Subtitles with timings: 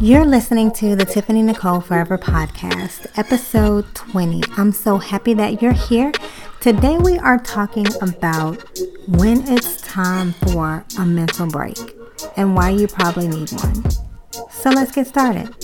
[0.00, 4.42] You're listening to the Tiffany Nicole Forever podcast, episode 20.
[4.58, 6.12] I'm so happy that you're here.
[6.60, 8.56] Today, we are talking about
[9.08, 11.78] when it's time for a mental break
[12.36, 13.84] and why you probably need one.
[14.50, 15.54] So, let's get started.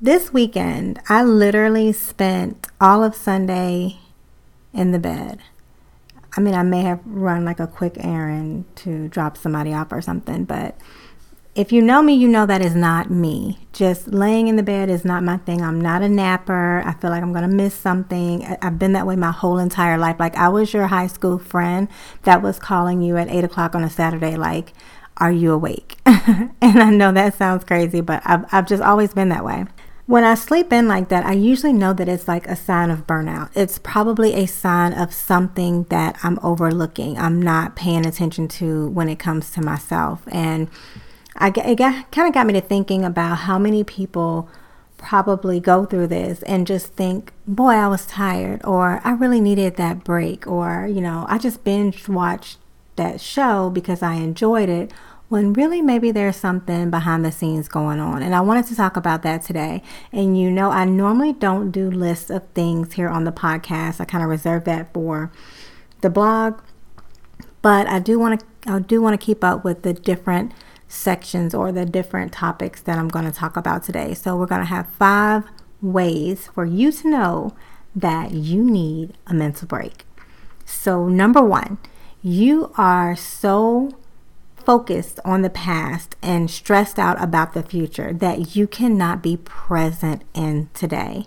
[0.00, 3.98] This weekend, I literally spent all of Sunday
[4.72, 5.40] in the bed.
[6.36, 10.00] I mean, I may have run like a quick errand to drop somebody off or
[10.00, 10.76] something, but
[11.54, 13.58] if you know me, you know that is not me.
[13.72, 15.62] Just laying in the bed is not my thing.
[15.62, 16.82] I'm not a napper.
[16.86, 18.44] I feel like I'm going to miss something.
[18.62, 20.16] I've been that way my whole entire life.
[20.20, 21.88] Like, I was your high school friend
[22.22, 24.72] that was calling you at 8 o'clock on a Saturday, like,
[25.16, 25.98] are you awake?
[26.06, 29.66] and I know that sounds crazy, but I've, I've just always been that way.
[30.10, 33.06] When I sleep in like that, I usually know that it's like a sign of
[33.06, 33.50] burnout.
[33.54, 39.08] It's probably a sign of something that I'm overlooking, I'm not paying attention to when
[39.08, 40.24] it comes to myself.
[40.32, 40.68] And
[41.36, 44.48] I, it got, kind of got me to thinking about how many people
[44.98, 49.76] probably go through this and just think, boy, I was tired, or I really needed
[49.76, 52.58] that break, or, you know, I just binge watched
[52.96, 54.92] that show because I enjoyed it,
[55.30, 58.20] when really maybe there's something behind the scenes going on.
[58.20, 59.80] And I wanted to talk about that today.
[60.12, 64.04] And you know, I normally don't do lists of things here on the podcast, I
[64.04, 65.30] kind of reserve that for
[66.00, 66.60] the blog.
[67.62, 70.52] But I do want to I do want to keep up with the different
[70.88, 74.14] sections or the different topics that I'm going to talk about today.
[74.14, 75.44] So, we're going to have five
[75.80, 77.54] ways for you to know
[77.94, 80.04] that you need a mental break.
[80.64, 81.78] So, number one,
[82.20, 83.92] you are so
[84.70, 90.22] focused on the past and stressed out about the future that you cannot be present
[90.32, 91.26] in today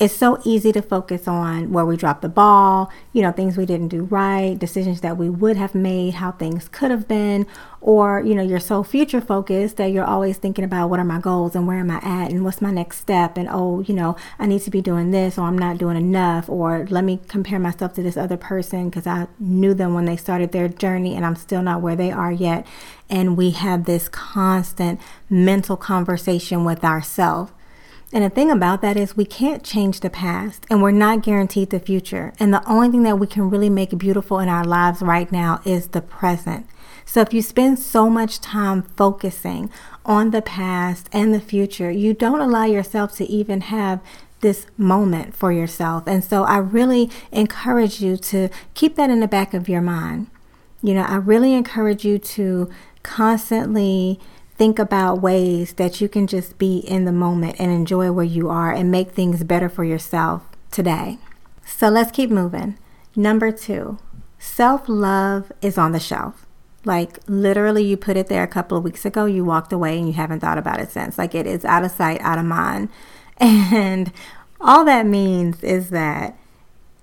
[0.00, 3.64] it's so easy to focus on where we dropped the ball, you know, things we
[3.64, 7.46] didn't do right, decisions that we would have made, how things could have been,
[7.80, 11.20] or, you know, you're so future focused that you're always thinking about what are my
[11.20, 14.16] goals and where am I at and what's my next step and oh, you know,
[14.36, 17.60] I need to be doing this or I'm not doing enough or let me compare
[17.60, 21.24] myself to this other person because I knew them when they started their journey and
[21.24, 22.66] I'm still not where they are yet.
[23.08, 27.52] And we have this constant mental conversation with ourselves
[28.12, 31.70] and the thing about that is, we can't change the past and we're not guaranteed
[31.70, 32.32] the future.
[32.38, 35.60] And the only thing that we can really make beautiful in our lives right now
[35.64, 36.66] is the present.
[37.04, 39.70] So if you spend so much time focusing
[40.06, 44.00] on the past and the future, you don't allow yourself to even have
[44.40, 46.04] this moment for yourself.
[46.06, 50.28] And so I really encourage you to keep that in the back of your mind.
[50.82, 52.70] You know, I really encourage you to
[53.02, 54.20] constantly
[54.56, 58.48] think about ways that you can just be in the moment and enjoy where you
[58.48, 61.18] are and make things better for yourself today.
[61.66, 62.78] So let's keep moving.
[63.16, 63.98] Number two,
[64.38, 66.46] self love is on the shelf.
[66.84, 70.06] Like literally, you put it there a couple of weeks ago, you walked away and
[70.06, 71.16] you haven't thought about it since.
[71.16, 72.88] Like it is out of sight, out of mind.
[73.40, 74.12] And
[74.60, 76.38] all that means is that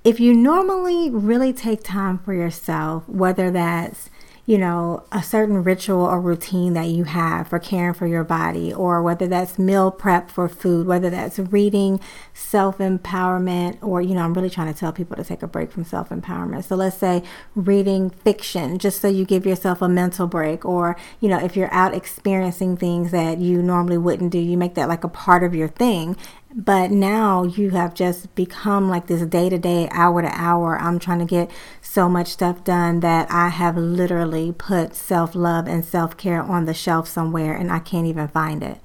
[0.06, 4.10] if you normally really take time for yourself, whether that's
[4.52, 8.74] you know, a certain ritual or routine that you have for caring for your body,
[8.74, 12.02] or whether that's meal prep for food, whether that's reading
[12.34, 15.72] self empowerment, or, you know, I'm really trying to tell people to take a break
[15.72, 16.66] from self empowerment.
[16.66, 17.24] So let's say
[17.56, 21.74] reading fiction, just so you give yourself a mental break, or, you know, if you're
[21.74, 25.56] out experiencing things that you normally wouldn't do, you make that like a part of
[25.56, 26.18] your thing.
[26.54, 30.78] But now you have just become like this day to day, hour to hour.
[30.78, 31.50] I'm trying to get
[31.82, 36.66] so much stuff done that I have literally put self love and self care on
[36.66, 38.80] the shelf somewhere and I can't even find it.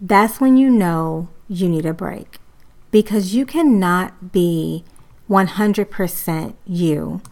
[0.00, 2.38] That's when you know you need a break
[2.90, 4.84] because you cannot be
[5.30, 7.22] 100% you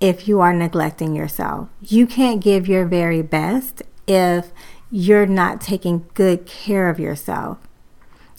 [0.00, 1.68] if you are neglecting yourself.
[1.80, 4.50] You can't give your very best if
[4.90, 7.58] you're not taking good care of yourself.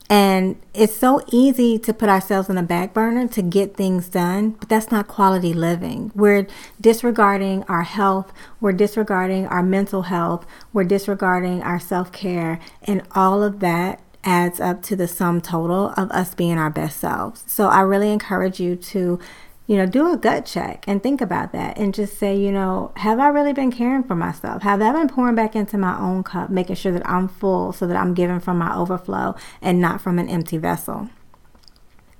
[0.09, 4.51] And it's so easy to put ourselves on the back burner to get things done,
[4.51, 6.11] but that's not quality living.
[6.16, 6.47] We're
[6.79, 13.43] disregarding our health, we're disregarding our mental health, we're disregarding our self care, and all
[13.43, 17.43] of that adds up to the sum total of us being our best selves.
[17.47, 19.20] So I really encourage you to
[19.67, 22.93] you know, do a gut check and think about that and just say, you know,
[22.96, 24.61] have I really been caring for myself?
[24.64, 27.85] Have I been pouring back into my own cup, making sure that I'm full so
[27.85, 31.09] that I'm giving from my overflow and not from an empty vessel?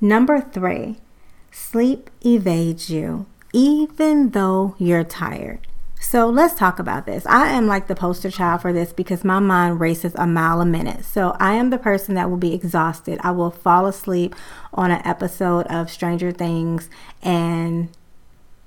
[0.02, 0.98] Number three,
[1.50, 5.66] sleep evades you, even though you're tired.
[6.10, 7.26] So let's talk about this.
[7.26, 10.66] I am like the poster child for this because my mind races a mile a
[10.66, 11.04] minute.
[11.04, 13.20] So I am the person that will be exhausted.
[13.24, 14.34] I will fall asleep
[14.74, 16.90] on an episode of Stranger Things
[17.22, 17.90] and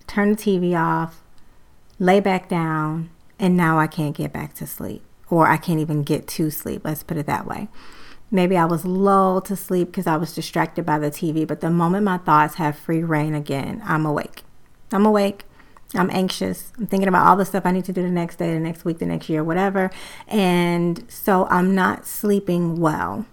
[0.06, 1.22] turn the TV off,
[1.98, 3.08] lay back down,
[3.38, 5.02] and now I can't get back to sleep.
[5.30, 6.82] Or I can't even get to sleep.
[6.84, 7.68] Let's put it that way.
[8.30, 11.70] Maybe I was lulled to sleep because I was distracted by the TV, but the
[11.70, 14.42] moment my thoughts have free reign again, I'm awake.
[14.92, 15.46] I'm awake.
[15.94, 16.72] I'm anxious.
[16.78, 18.84] I'm thinking about all the stuff I need to do the next day, the next
[18.84, 19.90] week, the next year, whatever.
[20.28, 23.26] And so I'm not sleeping well.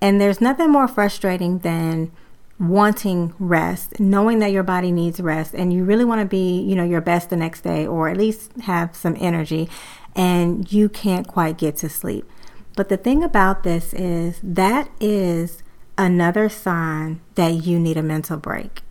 [0.00, 2.10] And there's nothing more frustrating than
[2.58, 6.74] wanting rest, knowing that your body needs rest and you really want to be, you
[6.74, 9.68] know, your best the next day or at least have some energy
[10.14, 12.28] and you can't quite get to sleep.
[12.74, 15.62] But the thing about this is that is
[15.98, 18.82] another sign that you need a mental break.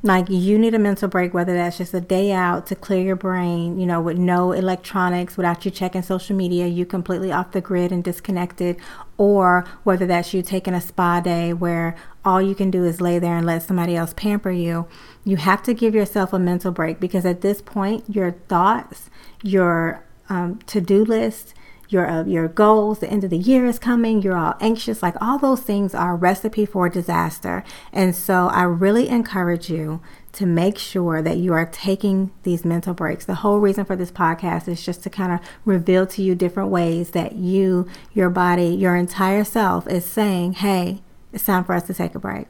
[0.00, 3.16] Like you need a mental break, whether that's just a day out to clear your
[3.16, 7.60] brain, you know, with no electronics, without you checking social media, you completely off the
[7.60, 8.76] grid and disconnected,
[9.16, 13.18] or whether that's you taking a spa day where all you can do is lay
[13.18, 14.86] there and let somebody else pamper you.
[15.24, 19.10] You have to give yourself a mental break because at this point, your thoughts,
[19.42, 21.54] your um, to do list,
[21.88, 25.14] your uh, your goals the end of the year is coming you're all anxious like
[25.20, 27.64] all those things are a recipe for disaster.
[27.92, 30.00] And so i really encourage you
[30.32, 33.24] to make sure that you are taking these mental breaks.
[33.24, 36.68] The whole reason for this podcast is just to kind of reveal to you different
[36.70, 41.02] ways that you your body your entire self is saying hey
[41.32, 42.46] it's time for us to take a break.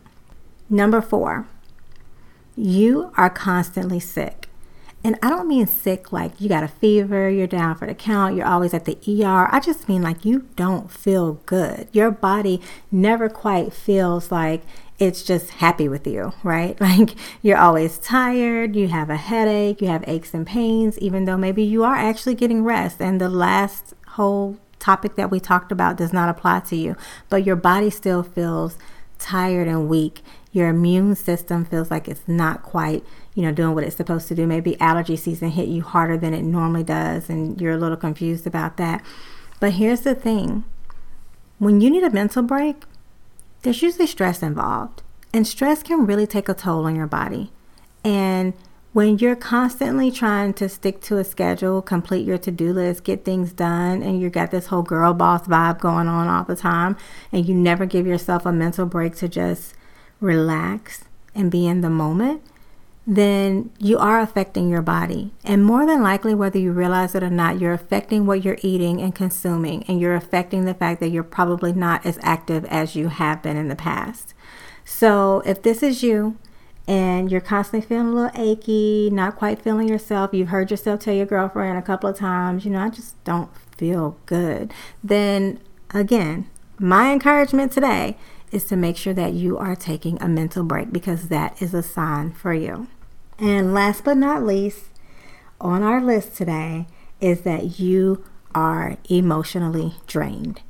[0.68, 1.46] Number four
[2.56, 4.47] you are constantly sick
[5.04, 8.36] and I don't mean sick like you got a fever, you're down for the count,
[8.36, 9.48] you're always at the ER.
[9.50, 11.88] I just mean like you don't feel good.
[11.92, 12.60] Your body
[12.90, 14.62] never quite feels like
[14.98, 16.78] it's just happy with you, right?
[16.88, 21.36] Like you're always tired, you have a headache, you have aches and pains, even though
[21.36, 23.00] maybe you are actually getting rest.
[23.00, 26.96] And the last whole topic that we talked about does not apply to you,
[27.28, 28.78] but your body still feels
[29.18, 30.22] tired and weak.
[30.52, 33.04] Your immune system feels like it's not quite
[33.38, 34.48] you know, doing what it's supposed to do.
[34.48, 38.48] Maybe allergy season hit you harder than it normally does, and you're a little confused
[38.48, 39.00] about that.
[39.60, 40.64] But here's the thing
[41.60, 42.82] when you need a mental break,
[43.62, 47.52] there's usually stress involved, and stress can really take a toll on your body.
[48.02, 48.54] And
[48.92, 53.24] when you're constantly trying to stick to a schedule, complete your to do list, get
[53.24, 56.96] things done, and you've got this whole girl boss vibe going on all the time,
[57.30, 59.74] and you never give yourself a mental break to just
[60.20, 61.04] relax
[61.34, 62.42] and be in the moment,
[63.06, 65.32] then you are affecting your body.
[65.42, 69.00] And more than likely, whether you realize it or not, you're affecting what you're eating
[69.00, 73.08] and consuming, and you're affecting the fact that you're probably not as active as you
[73.08, 74.34] have been in the past.
[74.84, 76.36] So, if this is you
[76.86, 81.14] and you're constantly feeling a little achy, not quite feeling yourself, you've heard yourself tell
[81.14, 84.72] your girlfriend a couple of times, you know, I just don't feel good,
[85.02, 85.60] then
[85.94, 86.48] again,
[86.78, 88.16] my encouragement today
[88.52, 91.82] is to make sure that you are taking a mental break because that is a
[91.82, 92.88] sign for you.
[93.38, 94.86] And last but not least,
[95.60, 96.86] on our list today
[97.20, 98.24] is that you
[98.54, 100.62] are emotionally drained.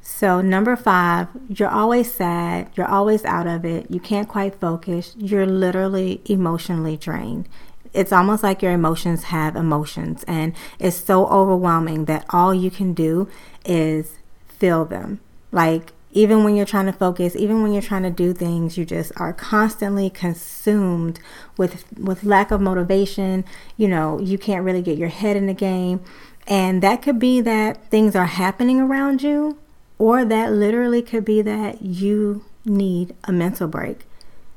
[0.00, 5.14] So, number five, you're always sad, you're always out of it, you can't quite focus,
[5.18, 7.46] you're literally emotionally drained.
[7.92, 12.94] It's almost like your emotions have emotions, and it's so overwhelming that all you can
[12.94, 13.28] do
[13.66, 15.20] is feel them.
[15.52, 18.84] Like even when you're trying to focus even when you're trying to do things you
[18.84, 21.20] just are constantly consumed
[21.56, 23.44] with with lack of motivation.
[23.76, 26.00] You know you can't really get your head in the game.
[26.46, 29.58] And that could be that things are happening around you
[29.98, 34.06] or that literally could be that you need a mental break.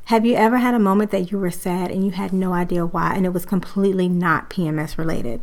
[0.06, 2.86] Have you ever had a moment that you were sad and you had no idea
[2.86, 5.42] why and it was completely not PMS related?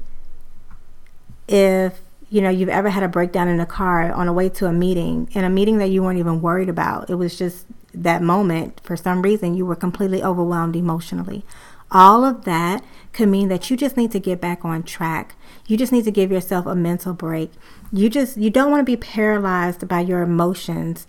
[1.46, 4.66] If you know you've ever had a breakdown in a car on a way to
[4.66, 8.22] a meeting in a meeting that you weren't even worried about it was just that
[8.22, 11.44] moment for some reason you were completely overwhelmed emotionally
[11.90, 15.34] all of that could mean that you just need to get back on track
[15.66, 17.50] you just need to give yourself a mental break
[17.92, 21.06] you just you don't want to be paralyzed by your emotions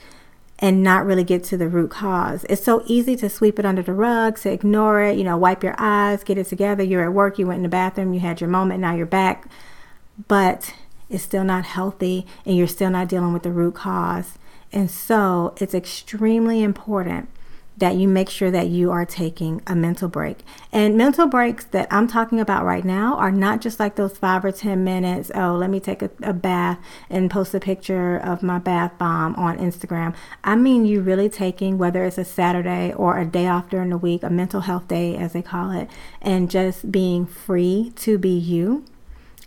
[0.60, 2.46] and not really get to the root cause.
[2.50, 5.64] It's so easy to sweep it under the rug, to ignore it, you know, wipe
[5.64, 6.84] your eyes, get it together.
[6.84, 9.48] You're at work, you went in the bathroom, you had your moment, now you're back.
[10.28, 10.74] But
[11.10, 14.38] is still not healthy and you're still not dealing with the root cause.
[14.72, 17.30] And so it's extremely important
[17.80, 20.40] that you make sure that you are taking a mental break.
[20.72, 24.44] And mental breaks that I'm talking about right now are not just like those five
[24.44, 25.32] or 10 minutes.
[25.34, 26.78] Oh, let me take a, a, bath
[27.10, 30.14] and post a picture of my bath bomb on Instagram.
[30.44, 33.98] I mean, you really taking, whether it's a Saturday or a day off during the
[33.98, 35.90] week, a mental health day, as they call it,
[36.22, 38.84] and just being free to be you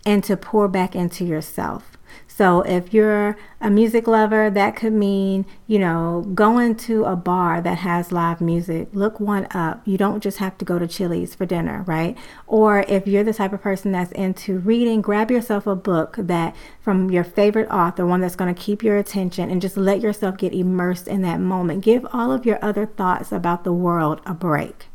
[0.05, 1.97] and to pour back into yourself.
[2.27, 7.61] So if you're a music lover, that could mean, you know, going to a bar
[7.61, 8.89] that has live music.
[8.91, 9.81] Look one up.
[9.85, 12.17] You don't just have to go to Chili's for dinner, right?
[12.47, 16.55] Or if you're the type of person that's into reading, grab yourself a book that
[16.81, 20.37] from your favorite author, one that's going to keep your attention and just let yourself
[20.37, 21.83] get immersed in that moment.
[21.83, 24.87] Give all of your other thoughts about the world a break.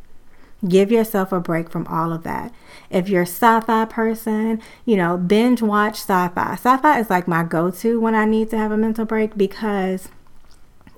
[0.66, 2.52] Give yourself a break from all of that.
[2.90, 6.54] If you're a sci fi person, you know, binge watch sci fi.
[6.54, 9.36] Sci fi is like my go to when I need to have a mental break
[9.36, 10.08] because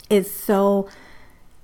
[0.09, 0.89] it's so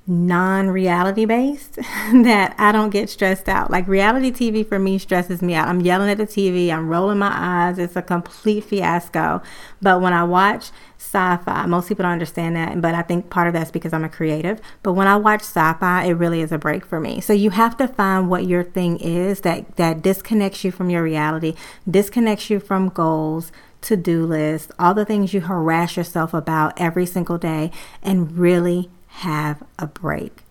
[0.07, 1.75] non reality based
[2.13, 3.71] that I don't get stressed out.
[3.71, 5.69] Like reality TV for me stresses me out.
[5.69, 7.79] I'm yelling at the TV, I'm rolling my eyes.
[7.79, 9.43] It's a complete fiasco.
[9.83, 12.81] But when I watch sci fi, most people don't understand that.
[12.81, 14.61] But I think part of that's because I'm a creative.
[14.83, 17.21] But when I watch sci fi, it really is a break for me.
[17.21, 21.03] So you have to find what your thing is that, that disconnects you from your
[21.03, 21.55] reality,
[21.89, 23.51] disconnects you from goals
[23.83, 27.71] to do lists, all the things you harass yourself about every single day,
[28.03, 30.43] and really have a break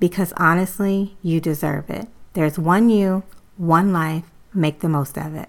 [0.00, 2.08] because honestly, you deserve it.
[2.32, 3.22] There's one you,
[3.56, 5.48] one life, make the most of it.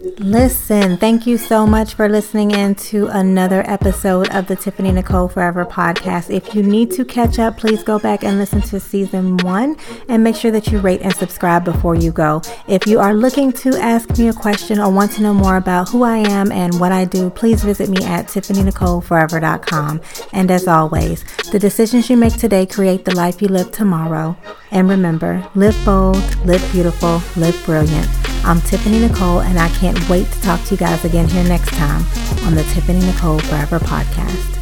[0.00, 5.28] Listen, thank you so much for listening in to another episode of the Tiffany Nicole
[5.28, 6.34] Forever podcast.
[6.34, 9.76] If you need to catch up, please go back and listen to season one
[10.08, 12.42] and make sure that you rate and subscribe before you go.
[12.66, 15.90] If you are looking to ask me a question or want to know more about
[15.90, 20.00] who I am and what I do, please visit me at tiffanynicoleforever.com.
[20.32, 24.36] And as always, the decisions you make today create the life you live tomorrow.
[24.72, 28.33] And remember, live bold, live beautiful, live brilliant.
[28.46, 31.70] I'm Tiffany Nicole, and I can't wait to talk to you guys again here next
[31.70, 32.04] time
[32.46, 34.53] on the Tiffany Nicole Forever podcast.